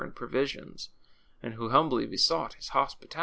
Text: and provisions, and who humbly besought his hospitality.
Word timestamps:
and 0.03 0.15
provisions, 0.15 0.89
and 1.43 1.53
who 1.53 1.69
humbly 1.69 2.07
besought 2.07 2.55
his 2.55 2.69
hospitality. 2.69 3.19